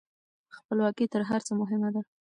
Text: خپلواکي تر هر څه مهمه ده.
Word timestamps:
خپلواکي 0.57 1.05
تر 1.13 1.21
هر 1.29 1.41
څه 1.47 1.51
مهمه 1.61 1.89
ده. 1.95 2.01